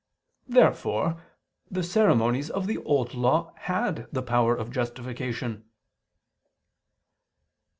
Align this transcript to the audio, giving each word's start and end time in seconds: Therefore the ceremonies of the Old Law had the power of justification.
Therefore 0.47 1.21
the 1.69 1.83
ceremonies 1.83 2.49
of 2.49 2.65
the 2.65 2.79
Old 2.79 3.13
Law 3.13 3.53
had 3.57 4.07
the 4.11 4.23
power 4.23 4.55
of 4.55 4.71
justification. 4.71 5.65